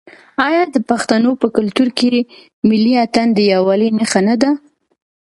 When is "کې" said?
1.99-2.13